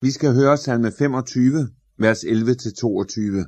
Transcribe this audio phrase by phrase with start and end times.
[0.00, 3.44] Vi skal høre salme 25, vers 11-22.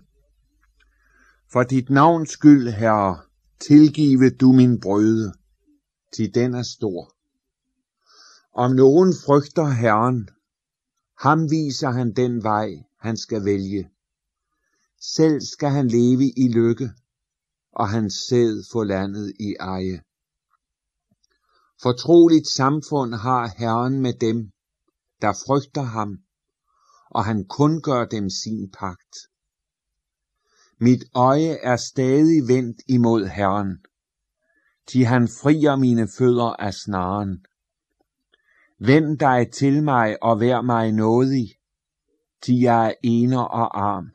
[1.52, 3.22] For dit navns skyld, Herre,
[3.60, 5.32] tilgive du min brøde,
[6.16, 7.14] til den er stor.
[8.54, 10.28] Om nogen frygter Herren,
[11.18, 12.68] ham viser han den vej,
[13.00, 13.90] han skal vælge.
[15.00, 16.90] Selv skal han leve i lykke,
[17.72, 20.02] og hans sæd få landet i eje.
[21.82, 24.50] Fortroligt samfund har Herren med dem,
[25.22, 26.18] der frygter ham,
[27.10, 29.16] og han kun gør dem sin pagt.
[30.78, 33.78] Mit øje er stadig vendt imod Herren,
[34.86, 37.44] til han frier mine fødder af snaren.
[38.78, 41.48] Vend dig til mig og vær mig nådig,
[42.42, 44.10] til jeg er ener og arm.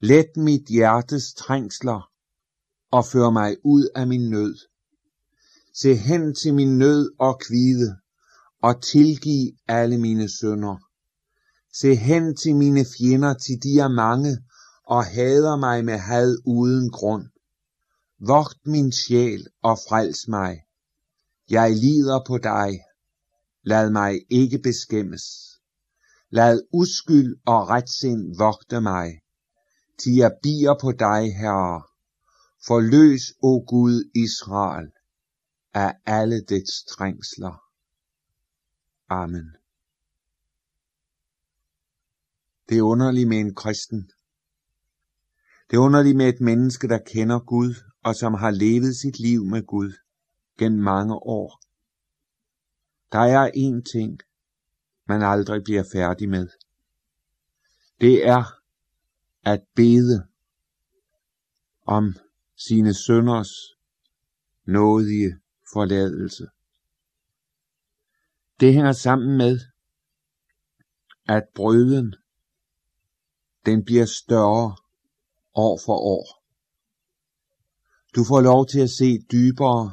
[0.00, 2.10] Let mit hjertes trængsler
[2.90, 4.56] og før mig ud af min nød.
[5.74, 7.96] Se hen til min nød og kvide,
[8.62, 10.85] og tilgiv alle mine sønder.
[11.80, 14.38] Se hen til mine fjender, til de er mange,
[14.84, 17.26] og hader mig med had uden grund.
[18.18, 20.62] Vogt min sjæl og frels mig.
[21.50, 22.80] Jeg lider på dig.
[23.62, 25.24] Lad mig ikke beskæmmes.
[26.30, 29.20] Lad uskyld og retsind vogte mig.
[29.98, 31.82] Til jeg bier på dig, Herre.
[32.66, 34.90] Forløs, o Gud Israel,
[35.74, 37.62] af alle dets trængsler.
[39.08, 39.65] Amen.
[42.68, 44.10] Det er underligt med en kristen.
[45.70, 49.44] Det er underligt med et menneske, der kender Gud, og som har levet sit liv
[49.44, 49.92] med Gud
[50.58, 51.60] gennem mange år.
[53.12, 54.20] Der er én ting,
[55.08, 56.48] man aldrig bliver færdig med.
[58.00, 58.44] Det er
[59.42, 60.26] at bede
[61.86, 62.14] om
[62.56, 63.52] sine sønders
[64.64, 65.38] nådige
[65.72, 66.46] forladelse.
[68.60, 69.60] Det hænger sammen med,
[71.28, 72.14] at brøden,
[73.66, 74.76] den bliver større
[75.54, 76.42] år for år.
[78.16, 79.92] Du får lov til at se dybere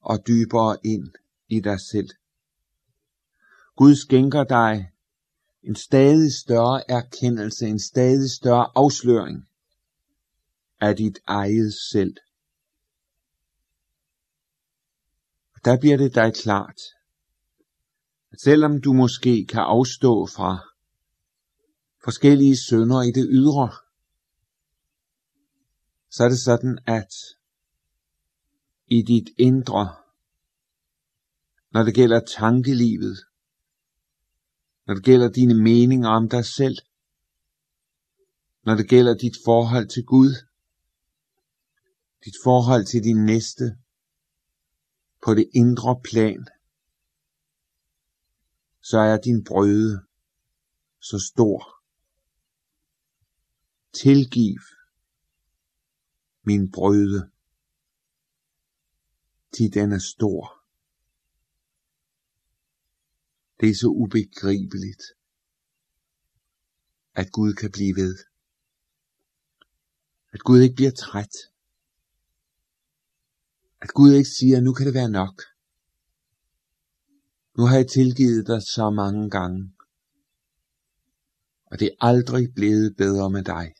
[0.00, 1.12] og dybere ind
[1.48, 2.08] i dig selv.
[3.76, 4.90] Gud skænker dig
[5.62, 9.48] en stadig større erkendelse, en stadig større afsløring
[10.80, 12.16] af dit eget selv.
[15.64, 16.80] Der bliver det dig klart,
[18.32, 20.73] at selvom du måske kan afstå fra
[22.04, 23.68] forskellige sønder i det ydre,
[26.10, 27.14] så er det sådan, at
[28.86, 29.96] i dit indre,
[31.70, 33.18] når det gælder tankelivet,
[34.86, 36.78] når det gælder dine meninger om dig selv,
[38.62, 40.34] når det gælder dit forhold til Gud,
[42.24, 43.78] dit forhold til din næste,
[45.24, 46.46] på det indre plan,
[48.82, 50.02] så er din brøde
[51.00, 51.73] så stor.
[53.94, 54.60] Tilgiv
[56.42, 57.30] min brøde,
[59.52, 60.64] til den er stor.
[63.60, 65.02] Det er så ubegribeligt,
[67.14, 68.18] at Gud kan blive ved.
[70.32, 71.36] At Gud ikke bliver træt.
[73.80, 75.42] At Gud ikke siger, nu kan det være nok.
[77.56, 79.74] Nu har jeg tilgivet dig så mange gange.
[81.66, 83.74] Og det er aldrig blevet bedre med dig.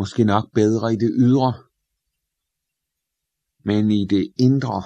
[0.00, 1.52] Måske nok bedre i det ydre,
[3.64, 4.82] men i det indre,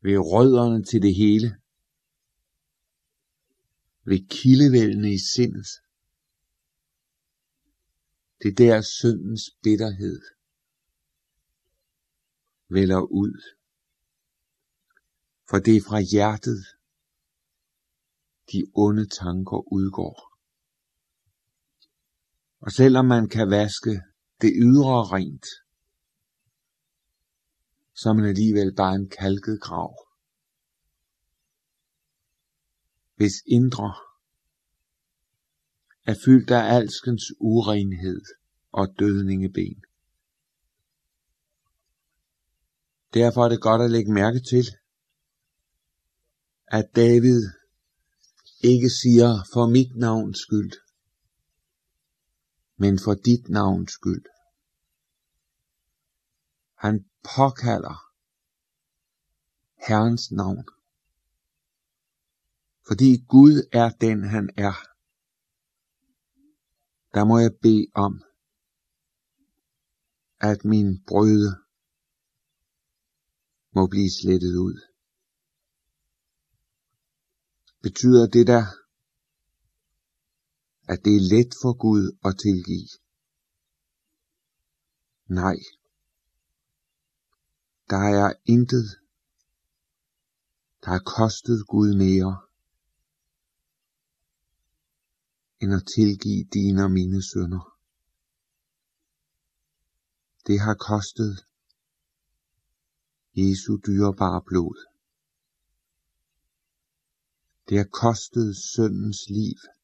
[0.00, 1.60] ved rødderne til det hele,
[4.04, 5.66] ved kildevældene i sindet.
[8.42, 10.20] Det er der syndens bitterhed
[12.68, 13.42] vælger ud.
[15.48, 16.60] For det er fra hjertet,
[18.52, 20.29] de onde tanker udgår.
[22.60, 24.02] Og selvom man kan vaske
[24.40, 25.46] det ydre rent,
[27.94, 29.94] så er man alligevel bare en kalket grav.
[33.16, 33.94] Hvis indre
[36.06, 38.22] er fyldt af alskens urenhed
[38.72, 39.84] og dødningeben.
[43.14, 44.64] Derfor er det godt at lægge mærke til,
[46.66, 47.42] at David
[48.60, 50.72] ikke siger for mit navns skyld,
[52.80, 54.24] men for dit navns skyld.
[56.74, 57.04] Han
[57.36, 57.96] påkalder
[59.86, 60.64] Herrens navn.
[62.86, 64.76] Fordi Gud er den han er.
[67.14, 68.22] Der må jeg bede om,
[70.40, 71.50] at min brøde
[73.74, 74.76] må blive slettet ud.
[77.82, 78.79] Betyder det der,
[80.92, 82.92] at det er let for Gud at tilgive?
[85.40, 85.58] Nej.
[87.90, 88.88] Der er intet,
[90.82, 92.32] der har kostet Gud mere,
[95.60, 97.64] end at tilgive dine og mine sønder.
[100.46, 101.46] Det har kostet
[103.36, 104.76] Jesu dyrebare blod.
[107.68, 109.79] Det har kostet søndens liv.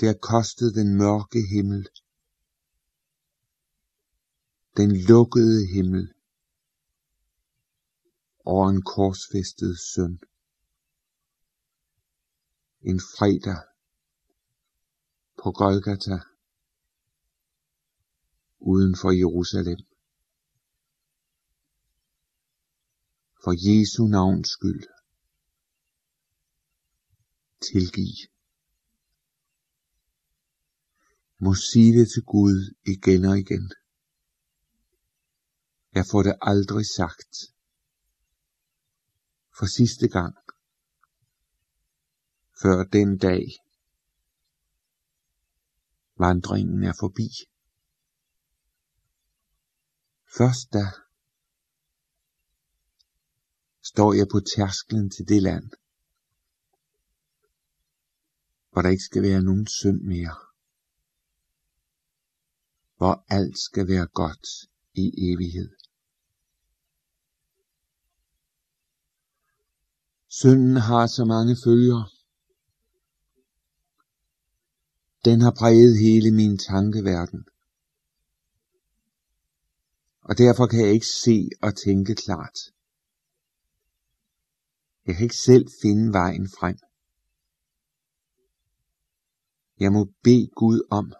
[0.00, 1.88] Det har kostet den mørke himmel.
[4.76, 6.14] Den lukkede himmel
[8.44, 10.20] over en korsfæstet søn.
[12.80, 13.60] En fredag
[15.42, 16.18] på Golgata
[18.58, 19.80] uden for Jerusalem.
[23.44, 24.84] For Jesu navns skyld.
[27.60, 28.32] Tilgiv
[31.44, 33.72] må sige det til Gud igen og igen.
[35.94, 37.32] Jeg får det aldrig sagt.
[39.58, 40.36] For sidste gang.
[42.62, 43.44] Før den dag.
[46.18, 47.28] Vandringen er forbi.
[50.36, 50.84] Først da
[53.82, 55.70] står jeg på tærsklen til det land,
[58.70, 60.51] hvor der ikke skal være nogen synd mere,
[63.02, 64.46] hvor alt skal være godt
[64.94, 65.70] i evighed.
[70.28, 72.02] Synden har så mange følger.
[75.24, 77.44] Den har præget hele min tankeverden
[80.22, 82.58] og derfor kan jeg ikke se og tænke klart.
[85.06, 86.78] Jeg kan ikke selv finde vejen frem.
[89.80, 91.12] Jeg må bede Gud om,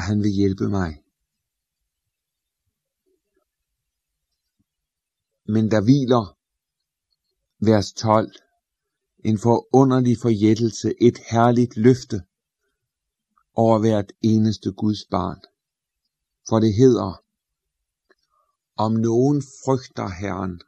[0.00, 1.02] at han vil hjælpe mig.
[5.44, 6.38] Men der hviler,
[7.58, 8.32] vers 12,
[9.18, 12.22] en forunderlig forjættelse, et herligt løfte
[13.54, 15.40] over hvert eneste Guds barn.
[16.48, 17.24] For det hedder,
[18.76, 20.60] om nogen frygter Herren,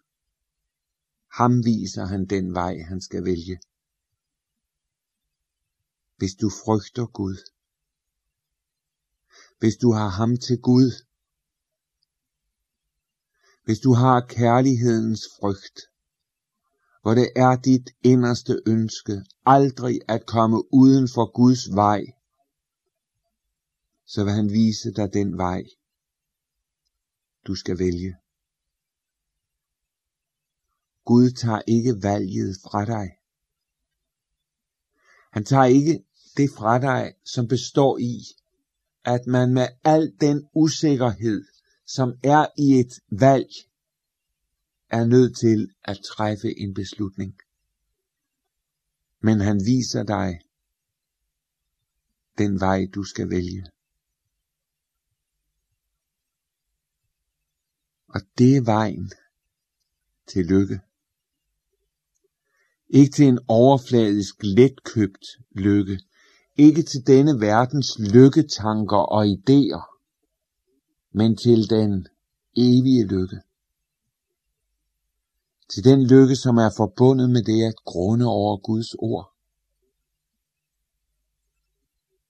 [1.39, 3.61] ham viser han den vej, han skal vælge.
[6.17, 7.37] Hvis du frygter Gud,
[9.63, 10.91] hvis du har ham til Gud,
[13.65, 15.81] hvis du har kærlighedens frygt,
[17.03, 22.03] hvor det er dit inderste ønske aldrig at komme uden for Guds vej,
[24.07, 25.63] så vil han vise dig den vej,
[27.47, 28.17] du skal vælge.
[31.05, 33.09] Gud tager ikke valget fra dig.
[35.33, 36.05] Han tager ikke
[36.37, 38.42] det fra dig, som består i,
[39.05, 41.45] at man med al den usikkerhed,
[41.87, 43.49] som er i et valg,
[44.89, 47.35] er nødt til at træffe en beslutning.
[49.21, 50.41] Men han viser dig
[52.39, 53.67] den vej, du skal vælge.
[58.09, 59.13] Og det er vejen
[60.27, 60.81] til lykke.
[62.89, 66.01] Ikke til en overfladisk, letkøbt lykke.
[66.67, 69.85] Ikke til denne verdens lykketanker og idéer,
[71.19, 72.09] men til den
[72.57, 73.41] evige lykke.
[75.73, 79.27] Til den lykke, som er forbundet med det at grunde over Guds ord.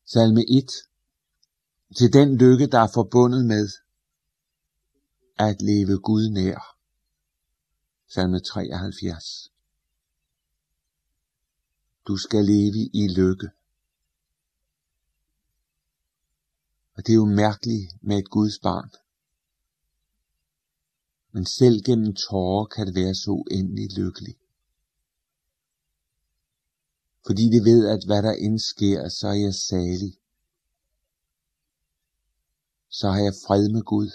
[0.05, 0.71] Salme 1.
[1.99, 3.69] Til den lykke, der er forbundet med
[5.39, 6.77] at leve Gud nær.
[8.09, 9.53] Salme 73.
[12.07, 13.49] Du skal leve i lykke.
[17.03, 18.91] Og det er jo mærkeligt med et Guds barn.
[21.33, 24.37] Men selv gennem tårer kan det være så uendelig lykkelig.
[27.27, 30.15] Fordi det ved, at hvad der end sker, så er jeg salig.
[32.89, 34.11] Så har jeg fred med Gud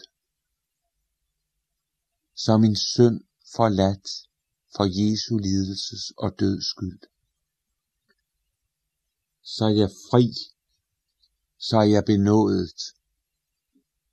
[2.36, 3.20] Så er min synd
[3.56, 4.08] forladt
[4.76, 7.02] for Jesu lidelses og døds skyld.
[9.44, 10.57] Så er jeg fri,
[11.58, 12.80] så er jeg benådet,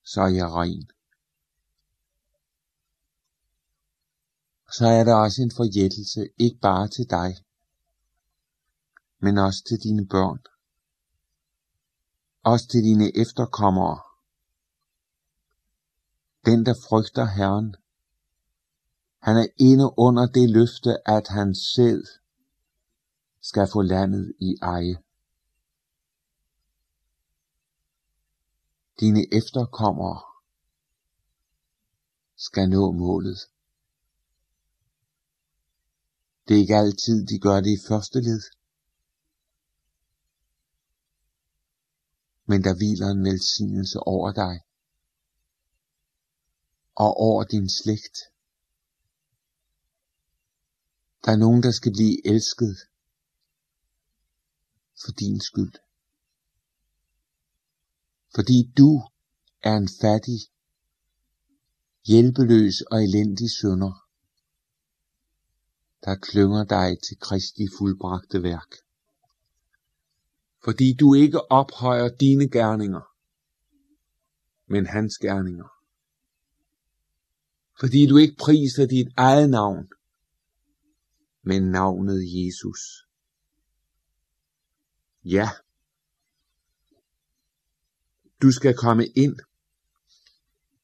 [0.05, 0.91] så er jeg ren.
[4.73, 7.37] Så er der også en forjættelse, ikke bare til dig,
[9.19, 10.43] men også til dine børn,
[12.43, 14.01] også til dine efterkommere.
[16.47, 17.77] Den, der frygter Herren,
[19.19, 22.05] Han er inde under det løfte, at han selv
[23.41, 25.04] skal få landet i eje.
[29.01, 30.23] Dine efterkommere
[32.37, 33.39] skal nå målet.
[36.49, 38.43] Det er ikke altid, de gør det i første led.
[42.47, 44.61] Men der hviler en velsignelse over dig
[46.95, 48.17] og over din slægt.
[51.25, 52.77] Der er nogen, der skal blive elsket
[55.03, 55.75] for din skyld.
[58.35, 59.03] Fordi du
[59.63, 60.41] er en fattig,
[62.07, 64.05] hjælpeløs og elendig sønder,
[66.05, 68.75] der klynger dig til Kristi fuldbragte værk.
[70.65, 73.05] Fordi du ikke ophøjer dine gerninger,
[74.67, 75.69] men hans gerninger.
[77.81, 79.89] Fordi du ikke priser dit eget navn,
[81.43, 82.81] men navnet Jesus.
[85.25, 85.51] Ja,
[88.45, 89.37] du skal komme ind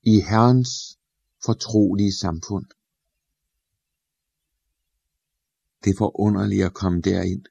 [0.03, 0.99] i Herrens
[1.45, 2.67] fortrolige samfund.
[5.85, 7.45] Det er forunderligt at komme derind.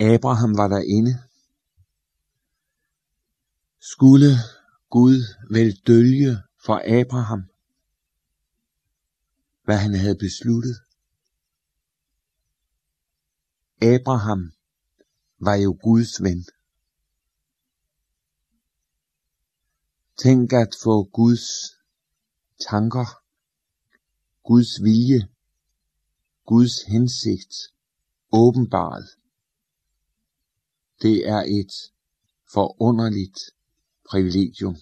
[0.00, 1.12] Abraham var derinde.
[3.80, 4.30] Skulle
[4.90, 5.18] Gud
[5.50, 7.42] vel dølge for Abraham,
[9.64, 10.76] hvad han havde besluttet?
[13.82, 14.55] Abraham
[15.38, 16.44] var jo Guds ven.
[20.22, 21.46] Tænk at få Guds
[22.68, 23.22] tanker,
[24.42, 25.28] Guds vilje,
[26.46, 27.54] Guds hensigt
[28.32, 29.04] åbenbart.
[31.02, 31.92] Det er et
[32.52, 33.38] forunderligt
[34.10, 34.76] privilegium.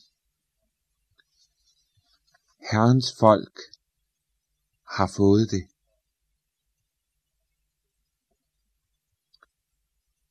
[2.71, 3.59] Herrens folk
[4.97, 5.74] har fået det.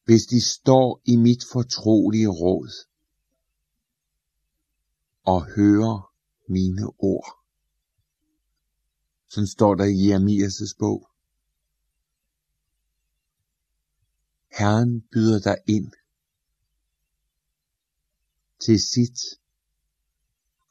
[0.06, 2.72] Hvis de står i mit fortrolige råd
[5.24, 6.14] og hører
[6.48, 7.28] mine ord.
[9.28, 11.10] Sådan står der i Jeremias' bog.
[14.58, 15.92] Herren byder dig ind
[18.60, 19.20] til sit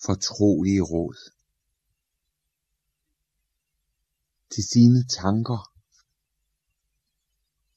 [0.05, 1.33] fortrolige råd.
[4.51, 5.73] Til sine tanker.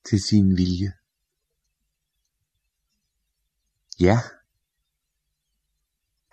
[0.09, 0.93] Til sin vilje.
[3.99, 4.17] Ja,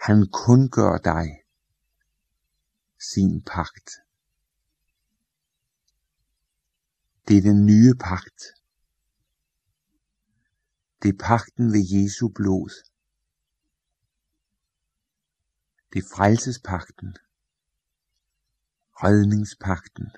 [0.00, 1.42] han kun gør dig
[2.98, 3.90] sin pagt.
[7.28, 8.42] Det er den nye pagt.
[11.02, 12.70] Det er pagten ved Jesu blod.
[15.92, 17.16] Det er frelsespagten.
[18.92, 20.10] Redningspagten.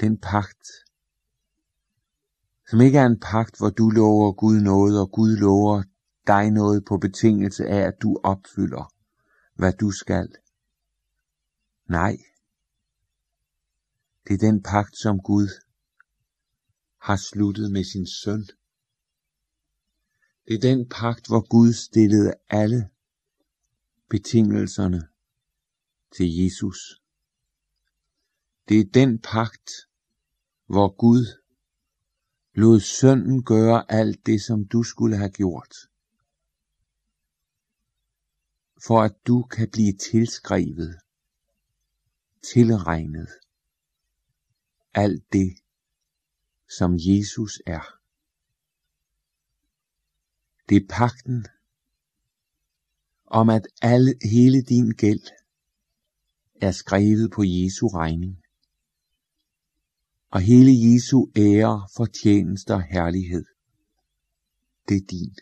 [0.00, 0.68] Den pagt,
[2.70, 5.82] som ikke er en pagt, hvor du lover Gud noget, og Gud lover
[6.26, 8.94] dig noget på betingelse af, at du opfylder,
[9.54, 10.28] hvad du skal.
[11.88, 12.16] Nej,
[14.26, 15.48] det er den pagt, som Gud
[17.00, 18.46] har sluttet med sin søn.
[20.46, 22.88] Det er den pagt, hvor Gud stillede alle
[24.10, 25.08] betingelserne
[26.16, 27.02] til Jesus.
[28.68, 29.70] Det er den pagt,
[30.66, 31.26] hvor Gud
[32.58, 35.74] lod sønnen gøre alt det, som du skulle have gjort.
[38.86, 40.98] For at du kan blive tilskrevet,
[42.42, 43.28] tilregnet,
[44.94, 45.50] alt det,
[46.78, 47.84] som Jesus er.
[50.68, 51.46] Det er pakten
[53.26, 55.26] om, at alle, hele din gæld
[56.60, 58.42] er skrevet på Jesu regning
[60.30, 63.44] og hele Jesu ære, fortjeneste og herlighed.
[64.88, 65.36] Det er din.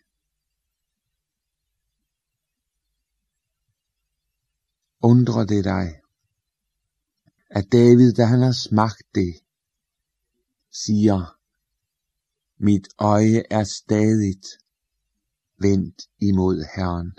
[5.02, 6.00] Undrer det dig,
[7.50, 9.34] at David, da han har smagt det,
[10.70, 11.38] siger,
[12.58, 14.46] mit øje er stadigt
[15.58, 17.12] vendt imod Herren,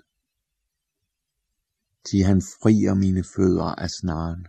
[2.10, 4.48] til han frier mine fødder af snaren.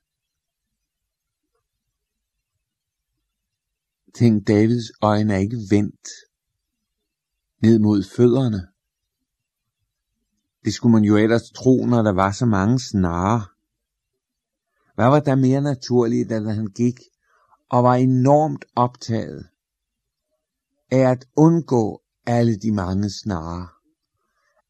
[4.18, 6.08] Tænk, Davids øjne er ikke vendt
[7.62, 8.68] ned mod fødderne.
[10.64, 13.46] Det skulle man jo ellers tro, når der var så mange snare.
[14.94, 17.00] Hvad var der mere naturligt, da han gik
[17.68, 19.48] og var enormt optaget
[20.90, 23.68] af at undgå alle de mange snare.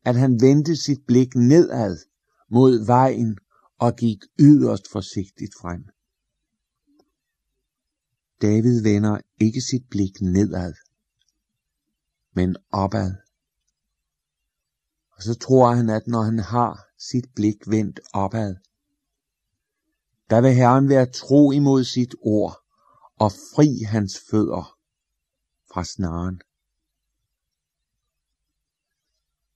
[0.05, 1.97] At han vendte sit blik nedad
[2.50, 3.38] mod vejen
[3.78, 5.85] og gik yderst forsigtigt frem.
[8.42, 10.75] David vender ikke sit blik nedad,
[12.33, 13.12] men opad.
[15.12, 18.57] Og så tror han, at når han har sit blik vendt opad,
[20.30, 22.64] der vil Herren være tro imod sit ord
[23.16, 24.78] og fri hans fødder
[25.73, 26.40] fra snaren.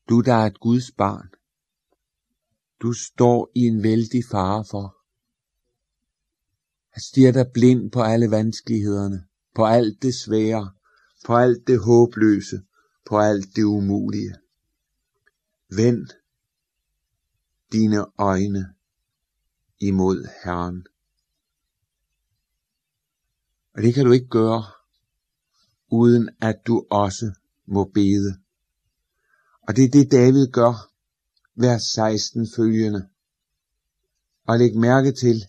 [0.08, 1.28] Du, der er et Guds barn,
[2.82, 5.01] du står i en vældig fare for
[6.94, 10.72] at stiger dig blind på alle vanskelighederne, på alt det svære,
[11.26, 12.62] på alt det håbløse,
[13.06, 14.34] på alt det umulige.
[15.76, 16.06] Vend
[17.72, 18.74] dine øjne
[19.80, 20.86] imod Herren.
[23.74, 24.64] Og det kan du ikke gøre,
[25.88, 27.32] uden at du også
[27.66, 28.38] må bede.
[29.68, 30.92] Og det er det David gør,
[31.54, 33.08] vers 16 følgende.
[34.46, 35.44] Og læg mærke til,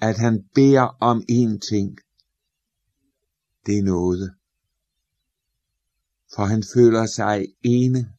[0.00, 1.98] at han beder om én ting.
[3.66, 4.34] Det er noget.
[6.34, 8.12] For han føler sig ene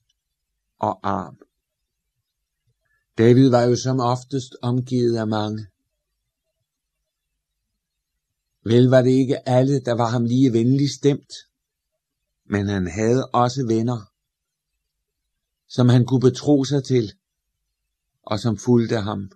[0.80, 1.38] og arm.
[3.18, 5.68] David var jo som oftest omgivet af mange.
[8.64, 11.34] Vel var det ikke alle, der var ham lige venlig stemt,
[12.46, 14.12] men han havde også venner,
[15.68, 17.14] som han kunne betro sig til,
[18.22, 19.32] og som fulgte ham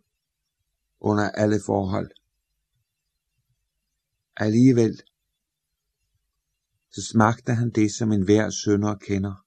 [1.00, 2.12] under alle forhold.
[4.40, 5.02] Alligevel
[6.92, 9.46] så smagte han det, som enhver sønder kender.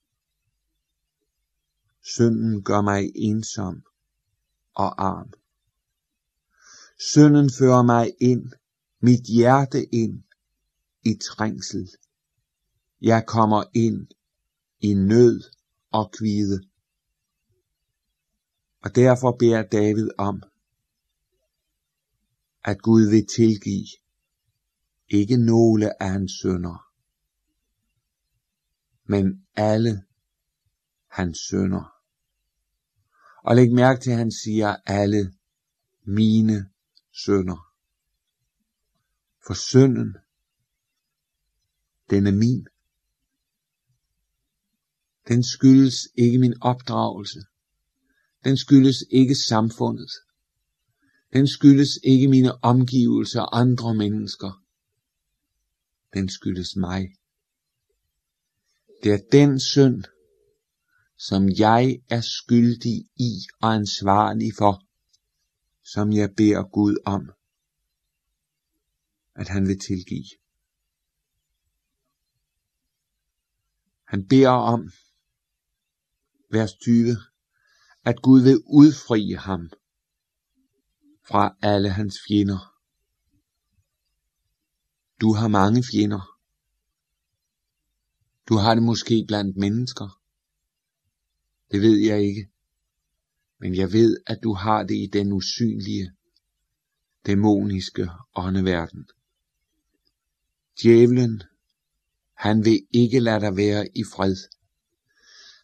[2.01, 3.83] Synden gør mig ensom
[4.73, 5.33] og arm.
[6.99, 8.51] Synden fører mig ind,
[8.99, 10.23] mit hjerte ind
[11.03, 11.89] i trængsel.
[13.01, 14.07] Jeg kommer ind
[14.79, 15.41] i nød
[15.91, 16.63] og kvide.
[18.83, 20.43] Og derfor beder David om,
[22.63, 24.02] at Gud vil tilgive
[25.13, 26.89] ikke nogle af hans sønner,
[29.05, 30.03] men alle
[31.07, 31.93] hans sønner.
[33.43, 35.33] Og læg mærke til, at han siger alle
[36.03, 36.69] mine
[37.25, 37.73] sønner.
[39.47, 40.17] For sønnen,
[42.09, 42.67] den er min.
[45.27, 47.39] Den skyldes ikke min opdragelse.
[48.43, 50.11] Den skyldes ikke samfundet.
[51.33, 54.62] Den skyldes ikke mine omgivelser og andre mennesker
[56.13, 57.15] den skyldes mig.
[59.03, 60.03] Det er den synd,
[61.17, 64.83] som jeg er skyldig i og ansvarlig for,
[65.83, 67.31] som jeg beder Gud om,
[69.35, 70.29] at han vil tilgive.
[74.03, 74.91] Han beder om,
[76.51, 77.17] vers 20,
[78.05, 79.69] at Gud vil udfri ham
[81.27, 82.72] fra alle hans fjender.
[85.23, 86.37] Du har mange fjender.
[88.49, 90.21] Du har det måske blandt mennesker.
[91.71, 92.49] Det ved jeg ikke.
[93.59, 96.11] Men jeg ved, at du har det i den usynlige,
[97.25, 99.05] dæmoniske åndeverden.
[100.81, 101.43] Djævlen,
[102.33, 104.35] han vil ikke lade dig være i fred.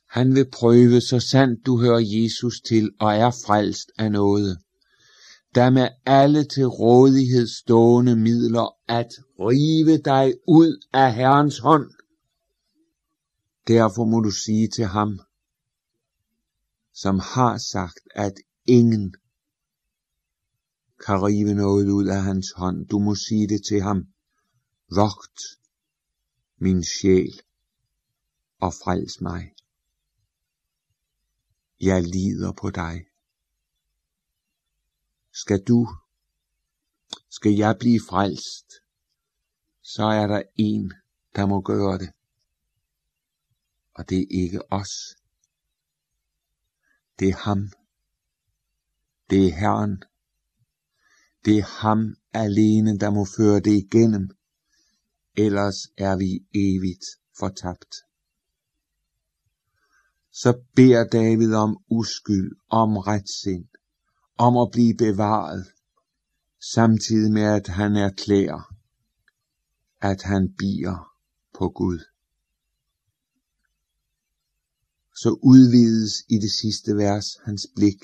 [0.05, 4.59] Han vil prøve, så sandt du hører Jesus til og er frelst af noget
[5.55, 9.09] der med alle til rådighed stående midler at
[9.39, 11.91] rive dig ud af Herrens hånd.
[13.67, 15.19] Derfor må du sige til ham,
[16.93, 18.33] som har sagt, at
[18.65, 19.15] ingen
[21.05, 22.87] kan rive noget ud af hans hånd.
[22.87, 24.07] Du må sige det til ham.
[24.95, 25.39] Vogt
[26.57, 27.41] min sjæl
[28.59, 29.53] og frels mig.
[31.81, 33.08] Jeg lider på dig.
[35.41, 35.87] Skal du,
[37.29, 38.67] skal jeg blive frelst,
[39.83, 40.93] så er der en,
[41.35, 42.09] der må gøre det.
[43.93, 44.93] Og det er ikke os.
[47.19, 47.71] Det er ham.
[49.29, 50.03] Det er Herren.
[51.45, 54.29] Det er ham alene, der må føre det igennem.
[55.35, 56.31] Ellers er vi
[56.65, 57.05] evigt
[57.39, 57.93] fortabt.
[60.31, 63.68] Så beder David om uskyld, om retsind
[64.39, 65.73] om at blive bevaret,
[66.73, 68.75] samtidig med at han erklærer,
[70.01, 71.13] at han bier
[71.53, 71.99] på Gud.
[75.15, 78.03] Så udvides i det sidste vers hans blik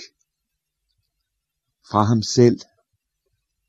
[1.89, 2.59] fra ham selv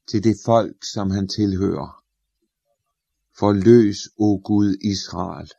[0.07, 2.05] til det folk, som han tilhører.
[3.39, 5.51] Forløs, o Gud Israel,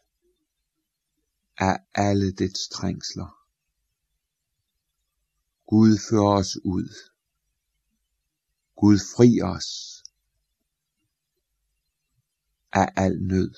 [1.58, 3.37] af alle dets trængsler.
[5.68, 6.90] Gud før os ud.
[8.76, 10.04] Gud fri os
[12.74, 13.54] af al nød.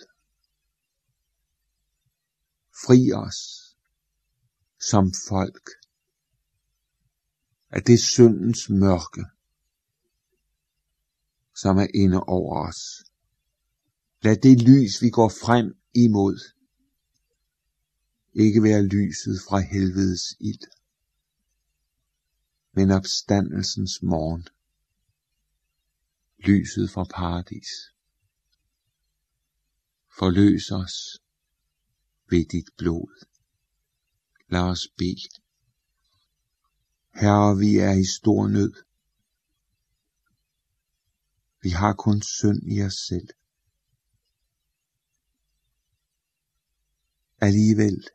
[2.85, 3.69] Fri os
[4.79, 5.69] som folk
[7.69, 9.25] af det syndens mørke,
[11.55, 13.03] som er inde over os.
[14.21, 16.39] Lad det lys, vi går frem imod,
[18.33, 20.78] ikke være lyset fra helvedes ild,
[22.71, 24.47] men opstandelsens morgen,
[26.37, 27.69] lyset fra paradis.
[30.19, 31.21] Forløs os
[32.29, 33.25] ved dit blod.
[34.49, 35.29] Lad os bede.
[37.13, 38.73] Herre, vi er i stor nød.
[41.61, 43.29] Vi har kun synd i os selv.
[47.41, 48.07] Alligevel,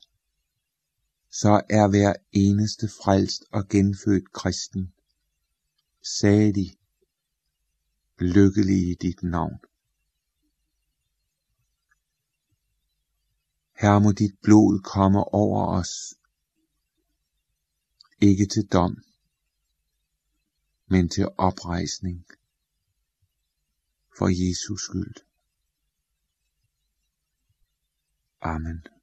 [1.41, 4.93] så er hver eneste frelst og genfødt kristen
[6.03, 6.79] salig,
[8.19, 9.61] lykkelig i dit navn.
[13.81, 16.15] Her må dit blod komme over os
[18.21, 19.03] ikke til dom,
[20.87, 22.27] men til oprejsning
[24.19, 25.15] for Jesus skyld.
[28.41, 28.94] Amen.